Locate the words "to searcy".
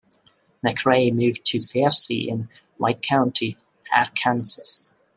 1.45-2.27